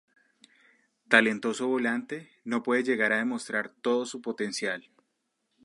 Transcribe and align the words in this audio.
Talentoso 1.13 1.67
volante, 1.67 2.27
no 2.43 2.63
pudo 2.63 2.79
llegar 2.79 3.13
a 3.13 3.17
demostrar 3.19 3.69
todo 3.69 4.07
su 4.07 4.19
potencial. 4.19 4.89